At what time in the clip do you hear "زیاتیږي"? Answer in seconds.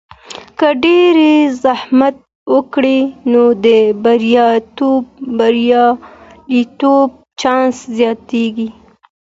7.97-8.69